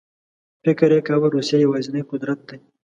[0.63, 2.57] فکر یې کاوه روسیه یوازینی قدرت دی.